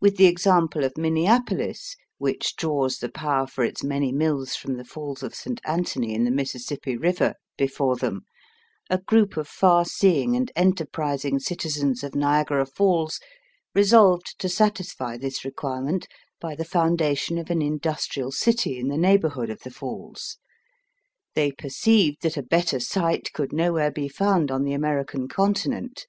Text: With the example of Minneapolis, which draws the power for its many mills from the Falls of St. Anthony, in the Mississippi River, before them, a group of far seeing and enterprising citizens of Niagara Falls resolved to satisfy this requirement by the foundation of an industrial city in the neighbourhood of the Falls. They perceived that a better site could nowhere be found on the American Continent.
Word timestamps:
With 0.00 0.16
the 0.16 0.24
example 0.24 0.82
of 0.82 0.96
Minneapolis, 0.96 1.94
which 2.16 2.56
draws 2.56 2.96
the 2.96 3.10
power 3.10 3.46
for 3.46 3.64
its 3.64 3.84
many 3.84 4.10
mills 4.10 4.56
from 4.56 4.78
the 4.78 4.82
Falls 4.84 5.22
of 5.22 5.34
St. 5.34 5.60
Anthony, 5.66 6.14
in 6.14 6.24
the 6.24 6.30
Mississippi 6.30 6.96
River, 6.96 7.34
before 7.58 7.96
them, 7.96 8.22
a 8.88 8.96
group 8.96 9.36
of 9.36 9.46
far 9.46 9.84
seeing 9.84 10.36
and 10.36 10.50
enterprising 10.56 11.38
citizens 11.38 12.02
of 12.02 12.14
Niagara 12.14 12.64
Falls 12.64 13.20
resolved 13.74 14.36
to 14.38 14.48
satisfy 14.48 15.18
this 15.18 15.44
requirement 15.44 16.06
by 16.40 16.54
the 16.54 16.64
foundation 16.64 17.36
of 17.36 17.50
an 17.50 17.60
industrial 17.60 18.32
city 18.32 18.78
in 18.78 18.88
the 18.88 18.96
neighbourhood 18.96 19.50
of 19.50 19.60
the 19.60 19.70
Falls. 19.70 20.38
They 21.34 21.52
perceived 21.52 22.22
that 22.22 22.38
a 22.38 22.42
better 22.42 22.80
site 22.80 23.30
could 23.34 23.52
nowhere 23.52 23.90
be 23.90 24.08
found 24.08 24.50
on 24.50 24.64
the 24.64 24.72
American 24.72 25.28
Continent. 25.28 26.06